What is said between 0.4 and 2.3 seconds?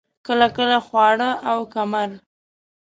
لکه خوړ او کمر.